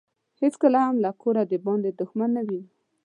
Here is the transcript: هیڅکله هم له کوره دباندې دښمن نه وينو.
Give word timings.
هیڅکله 0.41 0.79
هم 0.85 0.95
له 1.05 1.11
کوره 1.21 1.43
دباندې 1.51 1.91
دښمن 1.99 2.29
نه 2.37 2.41
وينو. 2.47 2.69